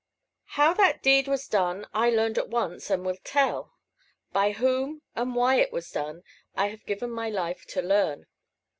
How 0.57 0.73
that 0.73 1.03
deed 1.03 1.27
was 1.27 1.47
done, 1.47 1.85
I 1.93 2.09
learned 2.09 2.39
at 2.39 2.49
once, 2.49 2.89
and 2.89 3.05
will 3.05 3.19
tell. 3.23 3.75
By 4.33 4.51
whom 4.53 5.03
and 5.15 5.35
why 5.35 5.57
it 5.57 5.71
was 5.71 5.91
done, 5.91 6.23
I 6.55 6.69
have 6.69 6.87
given 6.87 7.11
my 7.11 7.29
life 7.29 7.67
to 7.67 7.83
learn. 7.83 8.25